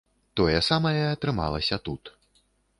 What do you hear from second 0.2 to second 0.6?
Тое